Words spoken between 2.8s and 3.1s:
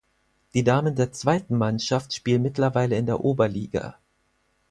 in